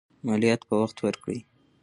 مالیات 0.25 0.61
په 0.69 0.75
وخت 0.81 0.97
ورکړئ. 1.01 1.39